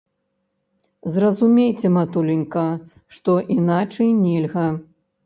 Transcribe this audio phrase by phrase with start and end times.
[1.15, 2.63] Зразумейце, матуленька,
[3.19, 4.65] што іначай нельга.